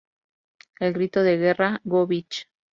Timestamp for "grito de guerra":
0.93-1.79